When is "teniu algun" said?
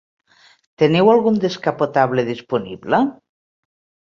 0.83-1.37